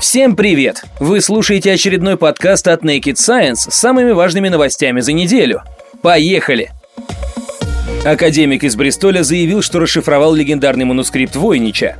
[0.00, 0.82] Всем привет!
[0.98, 5.62] Вы слушаете очередной подкаст от Naked Science с самыми важными новостями за неделю.
[6.00, 6.70] Поехали!
[8.06, 11.98] Академик из Бристоля заявил, что расшифровал легендарный манускрипт Войнича.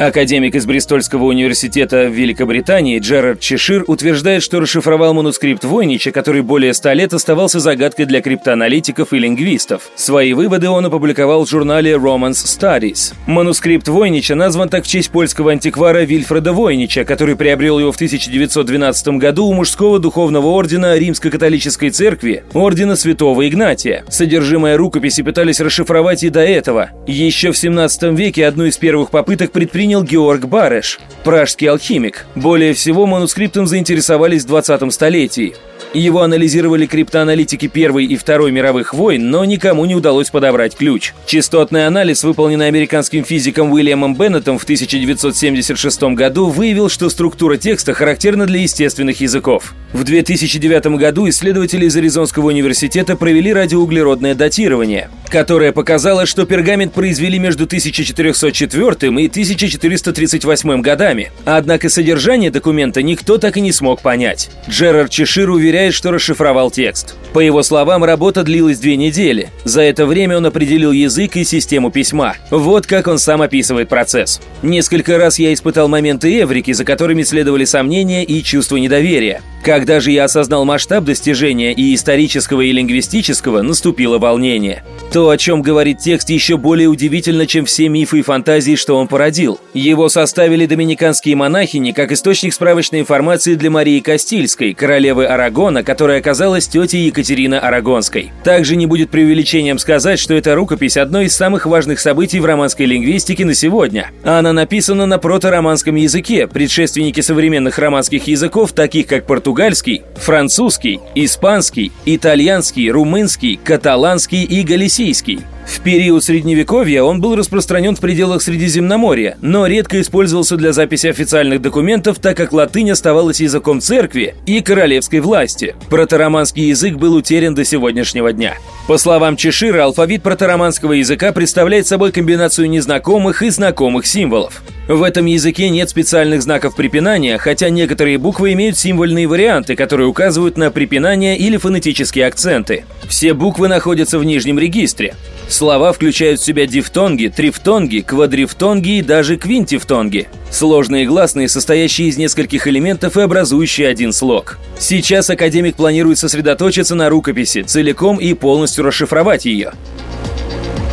[0.00, 6.74] Академик из Бристольского университета в Великобритании Джерард Чешир утверждает, что расшифровал манускрипт Войнича, который более
[6.74, 9.88] ста лет оставался загадкой для криптоаналитиков и лингвистов.
[9.94, 13.14] Свои выводы он опубликовал в журнале Romance Studies.
[13.26, 19.08] Манускрипт Войнича назван так в честь польского антиквара Вильфреда Войнича, который приобрел его в 1912
[19.18, 24.04] году у мужского духовного ордена Римско-католической церкви, ордена Святого Игнатия.
[24.08, 26.90] Содержимое рукописи пытались расшифровать и до этого.
[27.06, 32.24] Еще в 17 веке одну из первых попыток предприняли принял Георг Бареш, пражский алхимик.
[32.34, 35.54] Более всего манускриптом заинтересовались в 20 столетии.
[35.92, 41.12] Его анализировали криптоаналитики Первой и Второй мировых войн, но никому не удалось подобрать ключ.
[41.26, 48.46] Частотный анализ, выполненный американским физиком Уильямом Беннетом в 1976 году, выявил, что структура текста характерна
[48.46, 49.72] для естественных языков.
[49.92, 57.38] В 2009 году исследователи из Аризонского университета провели радиоуглеродное датирование, которое показало, что пергамент произвели
[57.38, 59.28] между 1404 и
[59.76, 61.30] 1438 годами.
[61.44, 64.50] Однако содержание документа никто так и не смог понять.
[64.68, 67.16] Джерард Чешир уверяет, что расшифровал текст.
[67.32, 69.50] По его словам, работа длилась две недели.
[69.64, 72.36] За это время он определил язык и систему письма.
[72.50, 74.40] Вот как он сам описывает процесс.
[74.62, 79.42] Несколько раз я испытал моменты эврики, за которыми следовали сомнения и чувство недоверия.
[79.64, 84.84] Когда же я осознал масштаб достижения и исторического, и лингвистического, наступило волнение.
[85.10, 89.08] То, о чем говорит текст, еще более удивительно, чем все мифы и фантазии, что он
[89.08, 89.58] породил.
[89.72, 96.68] Его составили доминиканские монахини как источник справочной информации для Марии Кастильской, королевы Арагона, которая оказалась
[96.68, 98.32] тетей Екатерины Арагонской.
[98.44, 102.84] Также не будет преувеличением сказать, что эта рукопись– одно из самых важных событий в романской
[102.84, 104.10] лингвистике на сегодня.
[104.24, 111.92] Она написана на протороманском языке, предшественники современных романских языков, таких как португальский, португальский, французский, испанский,
[112.06, 115.42] итальянский, румынский, каталанский и галисийский.
[115.66, 121.62] В период Средневековья он был распространен в пределах Средиземноморья, но редко использовался для записи официальных
[121.62, 125.74] документов, так как латынь оставалась языком церкви и королевской власти.
[125.88, 128.54] Протароманский язык был утерян до сегодняшнего дня.
[128.86, 134.62] По словам Чешира, алфавит протароманского языка представляет собой комбинацию незнакомых и знакомых символов.
[134.86, 140.58] В этом языке нет специальных знаков препинания, хотя некоторые буквы имеют символьные варианты, которые указывают
[140.58, 142.84] на препинание или фонетические акценты.
[143.08, 145.14] Все буквы находятся в нижнем регистре.
[145.54, 150.26] Слова включают в себя дифтонги, трифтонги, квадрифтонги и даже квинтифтонги.
[150.50, 154.58] Сложные гласные, состоящие из нескольких элементов и образующие один слог.
[154.80, 159.74] Сейчас академик планирует сосредоточиться на рукописи, целиком и полностью расшифровать ее.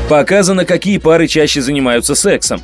[0.09, 2.61] Показано, какие пары чаще занимаются сексом.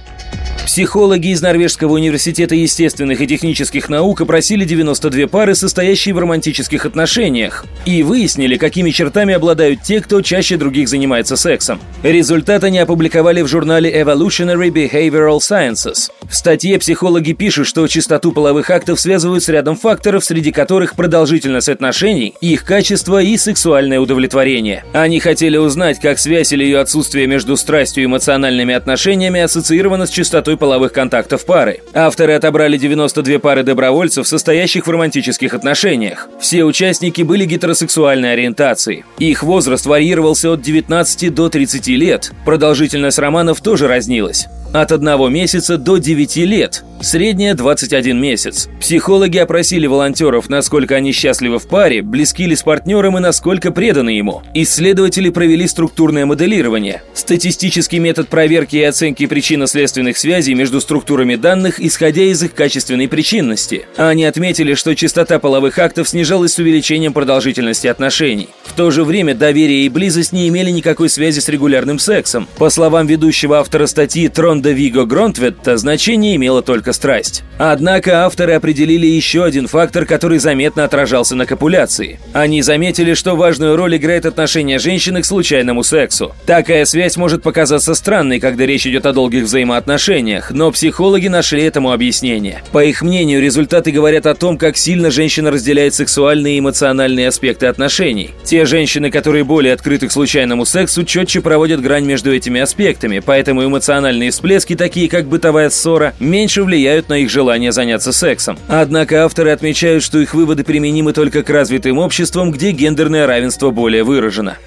[0.66, 7.66] Психологи из Норвежского университета естественных и технических наук опросили 92 пары, состоящие в романтических отношениях,
[7.86, 11.80] и выяснили, какими чертами обладают те, кто чаще других занимается сексом.
[12.04, 16.12] Результат они опубликовали в журнале Evolutionary Behavioral Sciences.
[16.30, 21.70] В статье психологи пишут, что частоту половых актов связывают с рядом факторов, среди которых продолжительность
[21.70, 24.84] отношений, их качество и сексуальное удовлетворение.
[24.94, 30.10] Они хотели узнать, как связь или ее отсутствие между страстью и эмоциональными отношениями ассоциирована с
[30.10, 31.82] частотой половых контактов пары.
[31.94, 36.30] Авторы отобрали 92 пары добровольцев, состоящих в романтических отношениях.
[36.40, 39.04] Все участники были гетеросексуальной ориентации.
[39.18, 42.32] Их возраст варьировался от 19 до 30 лет.
[42.46, 48.70] Продолжительность романов тоже разнилась от одного месяца до 9 лет, средняя 21 месяц.
[48.80, 54.12] Психологи опросили волонтеров, насколько они счастливы в паре, близки ли с партнером и насколько преданы
[54.12, 54.42] ему.
[54.54, 62.24] Исследователи провели структурное моделирование, статистический метод проверки и оценки причинно-следственных связей между структурами данных, исходя
[62.24, 63.86] из их качественной причинности.
[63.96, 68.50] Они отметили, что частота половых актов снижалась с увеличением продолжительности отношений.
[68.64, 72.48] В то же время доверие и близость не имели никакой связи с регулярным сексом.
[72.58, 77.44] По словам ведущего автора статьи Трон Ронда Виго Гронтветта значение имела только страсть.
[77.60, 82.20] Однако авторы определили еще один фактор, который заметно отражался на копуляции.
[82.34, 86.36] Они заметили, что важную роль играет отношение женщины к случайному сексу.
[86.48, 91.92] Такая связь может показаться странной, когда речь идет о долгих взаимоотношениях, но психологи нашли этому
[91.92, 92.64] объяснение.
[92.72, 97.68] По их мнению, результаты говорят о том, как сильно женщина разделяет сексуальные и эмоциональные аспекты
[97.68, 98.32] отношений.
[98.44, 103.64] Те женщины, которые более открыты к случайному сексу, четче проводят грань между этими аспектами, поэтому
[103.64, 108.58] эмоциональные всплески всплески, такие как бытовая ссора, меньше влияют на их желание заняться сексом.
[108.70, 114.06] Однако авторы отмечают, что их выводы применимы только к развитым обществам, где гендерное равенство более
[114.06, 114.58] выражено.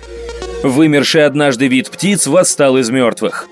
[0.63, 3.49] Вымерший однажды вид птиц восстал из мертвых.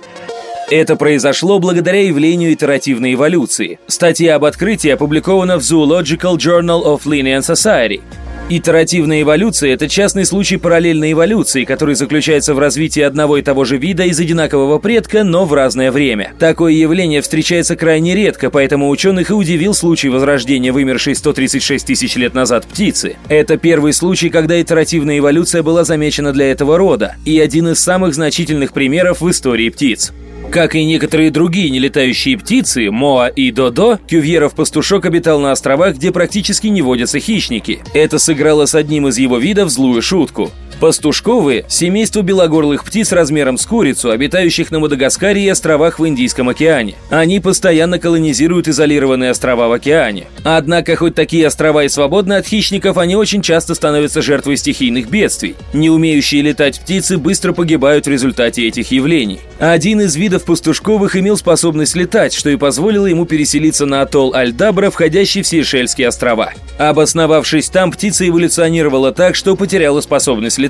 [0.71, 3.79] Это произошло благодаря явлению итеративной эволюции.
[3.87, 8.03] Статья об открытии опубликована в Zoological Journal of Linnean Society.
[8.51, 13.77] Итеративная эволюция– это частный случай параллельной эволюции, который заключается в развитии одного и того же
[13.77, 16.33] вида из одинакового предка, но в разное время.
[16.39, 22.33] Такое явление встречается крайне редко, поэтому ученых и удивил случай возрождения вымершей 136 тысяч лет
[22.33, 23.17] назад птицы.
[23.29, 28.15] Это первый случай, когда итеративная эволюция была замечена для этого рода, и один из самых
[28.15, 30.11] значительных примеров в истории птиц.
[30.51, 36.69] Как и некоторые другие нелетающие птицы, Моа и Додо, Кювьеров-пастушок обитал на островах, где практически
[36.69, 37.81] не водятся хищники.
[37.93, 40.51] Это сыграло с одним из его видов злую шутку.
[40.81, 46.95] Пастушковые– семейство белогорлых птиц размером с курицу, обитающих на Мадагаскаре и островах в Индийском океане.
[47.11, 50.29] Они постоянно колонизируют изолированные острова в океане.
[50.45, 55.57] Однако, хоть такие острова и свободны от хищников, они очень часто становятся жертвой стихийных бедствий.
[55.73, 59.41] Не умеющие летать птицы быстро погибают в результате этих явлений.
[59.59, 64.91] Один из видов пастушковых имел способность летать, что и позволило ему переселиться на атолл Альдабра,
[64.91, 66.53] входящий в Сейшельские острова.
[66.79, 70.68] Обосновавшись там, птица эволюционировала так, что потеряла способность летать.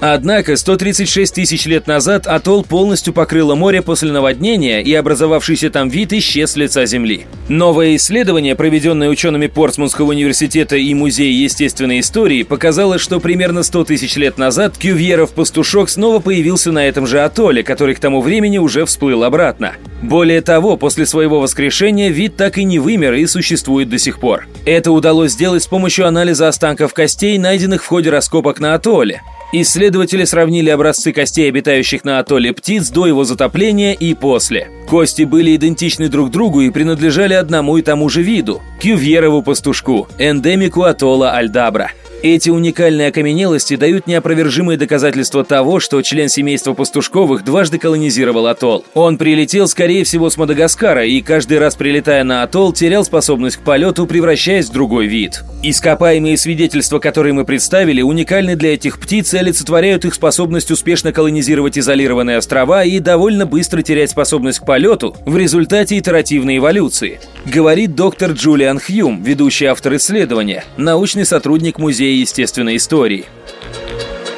[0.00, 6.12] Однако 136 тысяч лет назад атолл полностью покрыло море после наводнения, и образовавшийся там вид
[6.12, 7.26] исчез с лица Земли.
[7.48, 14.16] Новое исследование, проведенное учеными Портсмутского университета и Музея естественной истории, показало, что примерно 100 тысяч
[14.16, 19.24] лет назад Кювьеров-пастушок снова появился на этом же атолле, который к тому времени уже всплыл
[19.24, 19.74] обратно.
[20.02, 24.46] Более того, после своего воскрешения вид так и не вымер и существует до сих пор.
[24.64, 29.22] Это удалось сделать с помощью анализа останков костей, найденных в ходе раскопок на атолле.
[29.52, 34.70] Исследователи сравнили образцы костей обитающих на атолле птиц до его затопления и после.
[34.88, 40.82] Кости были идентичны друг другу и принадлежали одному и тому же виду– кювьерову пастушку, эндемику
[40.82, 41.92] атолла Альдабра.
[42.22, 48.84] Эти уникальные окаменелости дают неопровержимые доказательства того, что член семейства пастушковых дважды колонизировал атолл.
[48.94, 53.60] Он прилетел, скорее всего, с Мадагаскара, и каждый раз прилетая на атолл, терял способность к
[53.60, 55.44] полету, превращаясь в другой вид.
[55.62, 61.78] Ископаемые свидетельства, которые мы представили, уникальны для этих птиц и олицетворяют их способность успешно колонизировать
[61.78, 67.20] изолированные острова и довольно быстро терять способность к полету в результате итеративной эволюции.
[67.44, 73.26] Говорит доктор Джулиан Хьюм, ведущий автор исследования, научный сотрудник Музея естественной истории.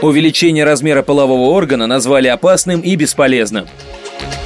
[0.00, 3.66] Увеличение размера полового органа назвали опасным и бесполезным.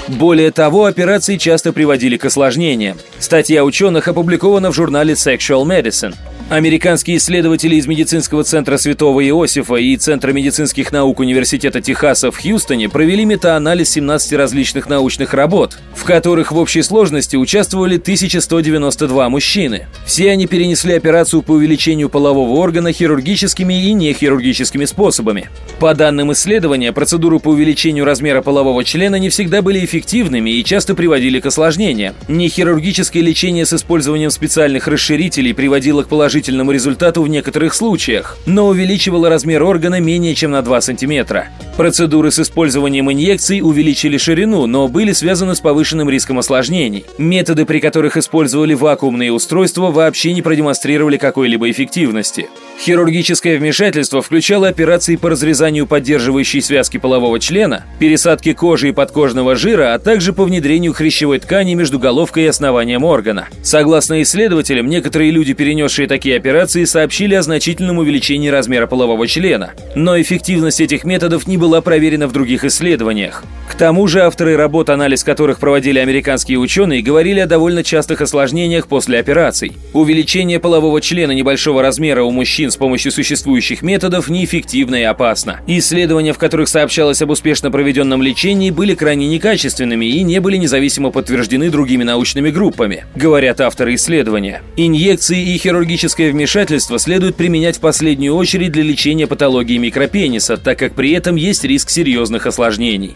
[0.08, 2.98] Более того, операции часто приводили к осложнениям.
[3.18, 6.14] Статья ученых опубликована в журнале Sexual Medicine.
[6.50, 12.90] Американские исследователи из медицинского центра Святого Иосифа и Центра медицинских наук Университета Техаса в Хьюстоне
[12.90, 19.86] провели метаанализ 17 различных научных работ, в которых в общей сложности участвовали 1192 мужчины.
[20.04, 25.48] Все они перенесли операцию по увеличению полового органа хирургическими и нехирургическими способами.
[25.80, 30.94] По данным исследования, процедуры по увеличению размера полового члена не всегда были эффективными и часто
[30.94, 32.14] приводили к осложнениям.
[32.28, 38.68] Нехирургическое лечение с использованием специальных расширителей приводило к положительным положительному результату в некоторых случаях, но
[38.68, 41.44] увеличивала размер органа менее чем на 2 см.
[41.76, 47.04] Процедуры с использованием инъекций увеличили ширину, но были связаны с повышенным риском осложнений.
[47.18, 52.48] Методы, при которых использовали вакуумные устройства, вообще не продемонстрировали какой-либо эффективности.
[52.78, 59.94] Хирургическое вмешательство включало операции по разрезанию поддерживающей связки полового члена, пересадке кожи и подкожного жира,
[59.94, 63.46] а также по внедрению хрящевой ткани между головкой и основанием органа.
[63.62, 69.70] Согласно исследователям, некоторые люди, перенесшие такие операции, сообщили о значительном увеличении размера полового члена.
[69.94, 73.44] Но эффективность этих методов не была проверена в других исследованиях.
[73.68, 78.88] К тому же авторы работ, анализ которых проводили американские ученые, говорили о довольно частых осложнениях
[78.88, 79.72] после операций.
[79.92, 85.60] Увеличение полового члена небольшого размера у мужчин с помощью существующих методов неэффективно и опасно.
[85.66, 91.10] Исследования, в которых сообщалось об успешно проведенном лечении, были крайне некачественными и не были независимо
[91.10, 94.62] подтверждены другими научными группами, говорят авторы исследования.
[94.76, 100.94] Инъекции и хирургическое вмешательство следует применять в последнюю очередь для лечения патологии микропениса, так как
[100.94, 103.14] при этом есть риск серьезных осложнений.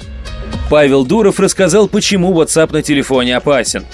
[0.68, 3.84] Павел Дуров рассказал, почему WhatsApp на телефоне опасен.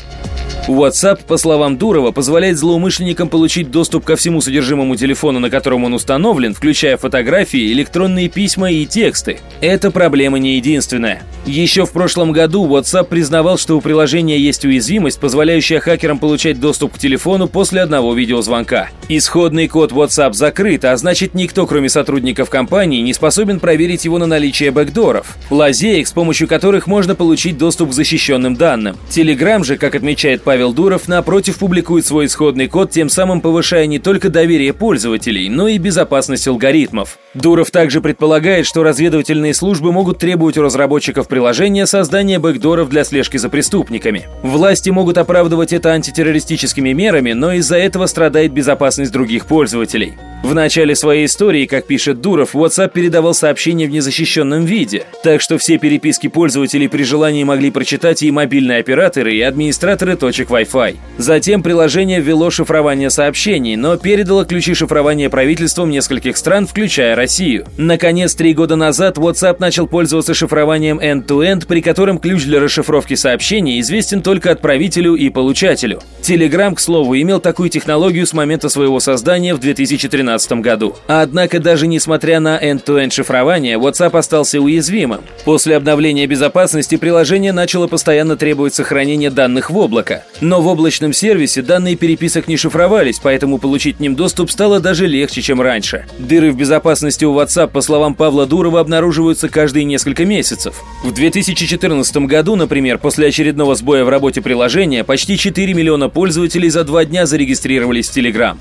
[0.69, 5.95] WhatsApp, по словам Дурова, позволяет злоумышленникам получить доступ ко всему содержимому телефона, на котором он
[5.95, 9.41] установлен, включая фотографии, электронные письма и тексты.
[9.61, 11.23] Эта проблема не единственная.
[11.45, 16.95] Еще в прошлом году WhatsApp признавал, что у приложения есть уязвимость, позволяющая хакерам получать доступ
[16.95, 18.91] к телефону после одного видеозвонка.
[19.09, 24.27] Исходный код WhatsApp закрыт, а значит никто, кроме сотрудников компании, не способен проверить его на
[24.27, 28.97] наличие бэкдоров, лазеек, с помощью которых можно получить доступ к защищенным данным.
[29.11, 33.99] Telegram же, как отмечает Павел Дуров, напротив, публикует свой исходный код, тем самым повышая не
[33.99, 37.19] только доверие пользователей, но и безопасность алгоритмов.
[37.33, 43.39] Дуров также предполагает, что разведывательные службы могут требовать у разработчиков приложения создания бэкдоров для слежки
[43.39, 44.29] за преступниками.
[44.43, 50.19] Власти могут оправдывать это антитеррористическими мерами, но из-за этого страдает безопасность других пользователей.
[50.43, 55.57] В начале своей истории, как пишет Дуров, WhatsApp передавал сообщения в незащищенном виде, так что
[55.57, 60.97] все переписки пользователей при желании могли прочитать и мобильные операторы, и администраторы точек Wi-Fi.
[61.19, 67.67] Затем приложение ввело шифрование сообщений, но передало ключи шифрования правительствам нескольких стран, включая Россию.
[67.77, 73.81] Наконец, три года назад WhatsApp начал пользоваться шифрованием end-to-end, при котором ключ для расшифровки сообщений
[73.81, 76.01] известен только отправителю и получателю.
[76.23, 80.97] Telegram, к слову, имел такую технологию с момента своего создания в 2013 2012 году.
[81.07, 85.23] Однако даже несмотря на end-to-end шифрование, WhatsApp остался уязвимым.
[85.45, 90.25] После обновления безопасности приложение начало постоянно требовать сохранения данных в облако.
[90.41, 95.07] Но в облачном сервисе данные переписок не шифровались, поэтому получить к ним доступ стало даже
[95.07, 96.07] легче, чем раньше.
[96.19, 100.83] Дыры в безопасности у WhatsApp, по словам Павла Дурова, обнаруживаются каждые несколько месяцев.
[101.05, 106.85] В 2014 году, например, после очередного сбоя в работе приложения, почти 4 миллиона пользователей за
[106.85, 108.57] два дня зарегистрировались в Telegram.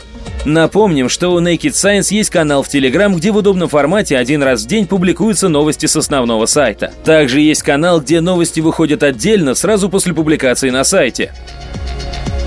[0.46, 4.64] Напомним, что у Naked Science есть канал в Telegram, где в удобном формате один раз
[4.64, 6.92] в день публикуются новости с основного сайта.
[7.04, 11.32] Также есть канал, где новости выходят отдельно сразу после публикации на сайте.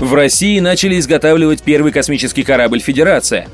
[0.01, 3.47] В России начали изготавливать первый космический корабль «Федерация».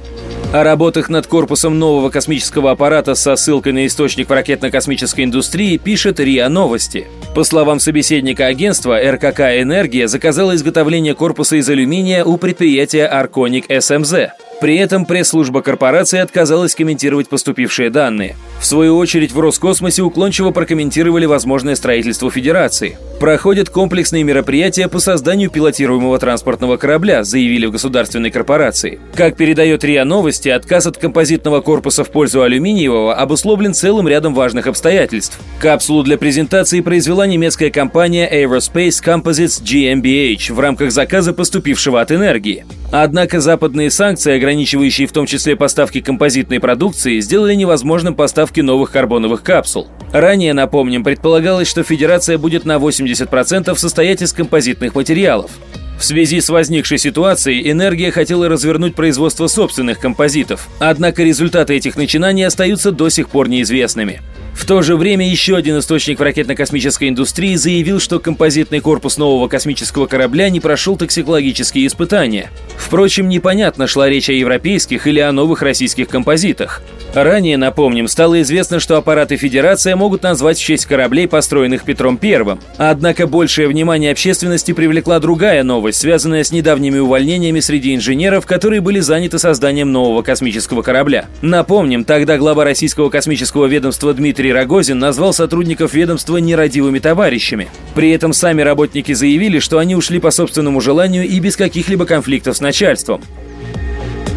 [0.53, 6.19] О работах над корпусом нового космического аппарата со ссылкой на источник в ракетно-космической индустрии пишет
[6.19, 7.07] РИА Новости.
[7.33, 14.13] По словам собеседника агентства, РКК «Энергия» заказала изготовление корпуса из алюминия у предприятия «Арконик СМЗ».
[14.61, 18.35] При этом пресс-служба корпорации отказалась комментировать поступившие данные.
[18.59, 22.95] В свою очередь в Роскосмосе уклончиво прокомментировали возможное строительство Федерации.
[23.19, 28.99] Проходят комплексные мероприятия по созданию пилотируемого транспортного корабля, заявили в государственной корпорации.
[29.15, 34.67] Как передает РИА Новости, отказ от композитного корпуса в пользу алюминиевого обусловлен целым рядом важных
[34.67, 35.39] обстоятельств.
[35.59, 42.65] Капсулу для презентации произвела немецкая компания Aerospace Composites GmbH в рамках заказа, поступившего от энергии.
[42.91, 49.43] Однако западные санкции, ограничивающие в том числе поставки композитной продукции, сделали невозможным поставки новых карбоновых
[49.43, 49.87] капсул.
[50.11, 55.51] Ранее, напомним, предполагалось, что Федерация будет на 80% состоять из композитных материалов.
[55.97, 62.43] В связи с возникшей ситуацией «Энергия» хотела развернуть производство собственных композитов, однако результаты этих начинаний
[62.43, 64.19] остаются до сих пор неизвестными.
[64.53, 69.47] В то же время еще один источник в ракетно-космической индустрии заявил, что композитный корпус нового
[69.47, 72.51] космического корабля не прошел токсикологические испытания.
[72.77, 76.81] Впрочем, непонятно, шла речь о европейских или о новых российских композитах.
[77.13, 82.57] Ранее, напомним, стало известно, что аппараты Федерация могут назвать в честь кораблей, построенных Петром I.
[82.77, 88.99] Однако большее внимание общественности привлекла другая новость, связанная с недавними увольнениями среди инженеров, которые были
[88.99, 91.25] заняты созданием нового космического корабля.
[91.41, 97.69] Напомним, тогда глава российского космического ведомства Дмитрий Рогозин назвал сотрудников ведомства нерадивыми товарищами.
[97.95, 102.57] При этом сами работники заявили, что они ушли по собственному желанию и без каких-либо конфликтов
[102.57, 103.21] с начальством.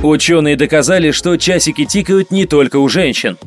[0.03, 3.39] Ученые доказали, что часики тикают не только у женщин.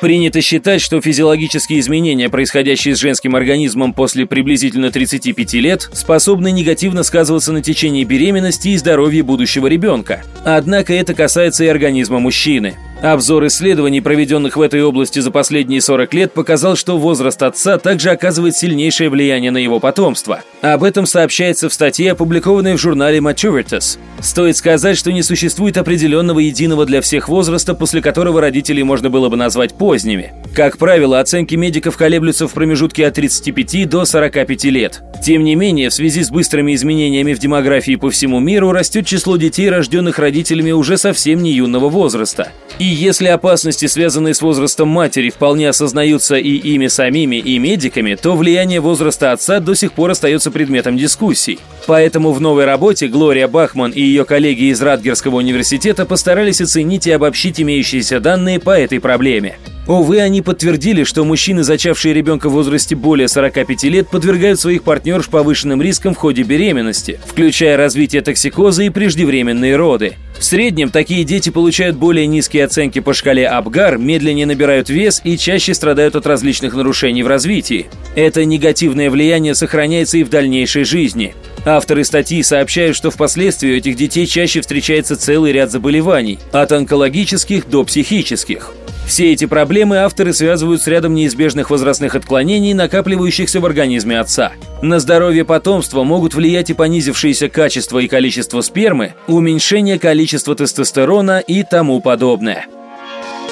[0.00, 7.02] Принято считать, что физиологические изменения, происходящие с женским организмом после приблизительно 35 лет, способны негативно
[7.02, 10.22] сказываться на течении беременности и здоровье будущего ребенка.
[10.44, 12.74] Однако это касается и организма мужчины.
[13.12, 18.10] Обзор исследований, проведенных в этой области за последние 40 лет, показал, что возраст отца также
[18.10, 20.42] оказывает сильнейшее влияние на его потомство.
[20.60, 23.98] Об этом сообщается в статье, опубликованной в журнале Maturitas.
[24.20, 29.28] Стоит сказать, что не существует определенного единого для всех возраста, после которого родителей можно было
[29.28, 30.32] бы назвать поздними.
[30.52, 35.02] Как правило, оценки медиков колеблются в промежутке от 35 до 45 лет.
[35.22, 39.36] Тем не менее, в связи с быстрыми изменениями в демографии по всему миру растет число
[39.36, 42.50] детей, рожденных родителями уже совсем не юного возраста.
[42.78, 48.34] И если опасности, связанные с возрастом матери, вполне осознаются и ими самими, и медиками, то
[48.34, 51.58] влияние возраста отца до сих пор остается предметом дискуссий.
[51.86, 57.12] Поэтому в новой работе Глория Бахман и ее коллеги из Радгерского университета постарались оценить и
[57.12, 59.58] обобщить имеющиеся данные по этой проблеме.
[59.86, 65.28] Увы, они подтвердили, что мужчины, зачавшие ребенка в возрасте более 45 лет, подвергают своих партнерш
[65.28, 70.14] повышенным рискам в ходе беременности, включая развитие токсикоза и преждевременные роды.
[70.38, 75.38] В среднем такие дети получают более низкие оценки по шкале Абгар, медленнее набирают вес и
[75.38, 77.86] чаще страдают от различных нарушений в развитии.
[78.14, 81.34] Это негативное влияние сохраняется и в дальнейшей жизни.
[81.66, 87.68] Авторы статьи сообщают, что впоследствии у этих детей чаще встречается целый ряд заболеваний, от онкологических
[87.68, 88.72] до психических.
[89.04, 94.52] Все эти проблемы авторы связывают с рядом неизбежных возрастных отклонений, накапливающихся в организме отца.
[94.80, 101.64] На здоровье потомства могут влиять и понизившееся качество и количество спермы, уменьшение количества тестостерона и
[101.64, 102.66] тому подобное.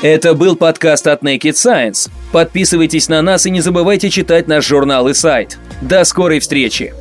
[0.03, 2.11] Это был подкаст от Naked Science.
[2.31, 5.59] Подписывайтесь на нас и не забывайте читать наш журнал и сайт.
[5.83, 6.93] До скорой встречи!